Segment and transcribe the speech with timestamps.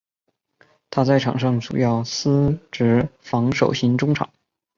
[0.89, 4.27] 他在场上主要司职防守型中场。